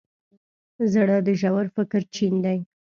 زړه 0.93 1.17
د 1.25 1.27
ژور 1.41 1.65
فکر 1.75 2.01
چین 2.15 2.33
دی. 2.45 2.59